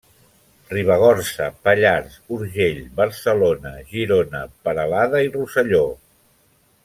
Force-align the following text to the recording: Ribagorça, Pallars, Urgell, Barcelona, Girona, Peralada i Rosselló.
Ribagorça, 0.75 1.49
Pallars, 1.67 2.15
Urgell, 2.37 2.81
Barcelona, 3.01 3.75
Girona, 3.93 4.43
Peralada 4.69 5.23
i 5.27 5.33
Rosselló. 5.37 5.85